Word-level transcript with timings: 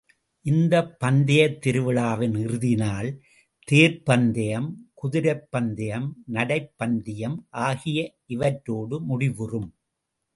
இந்தப் 0.45 0.99
பந்தயத் 0.99 1.57
திருவிழாவின் 1.61 2.35
இறுதி 2.35 2.75
நாள், 2.75 3.09
தேர்ப்பந்தயம், 3.67 4.69
குதிரைப் 4.93 5.47
பந்தயம், 5.49 6.07
நடைப் 6.27 6.73
பந்தயம் 6.77 7.37
ஆகிய 7.61 7.99
இவற்றோடு 8.27 8.99
முடிவுறும். 9.01 9.69